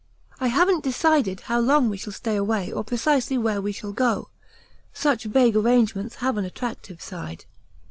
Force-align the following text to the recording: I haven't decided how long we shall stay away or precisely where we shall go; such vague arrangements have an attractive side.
I 0.39 0.47
haven't 0.47 0.83
decided 0.83 1.41
how 1.41 1.59
long 1.59 1.87
we 1.87 1.95
shall 1.97 2.11
stay 2.11 2.35
away 2.35 2.71
or 2.71 2.83
precisely 2.83 3.37
where 3.37 3.61
we 3.61 3.71
shall 3.71 3.91
go; 3.93 4.29
such 4.95 5.25
vague 5.25 5.55
arrangements 5.55 6.15
have 6.15 6.37
an 6.39 6.43
attractive 6.43 6.99
side. 6.99 7.45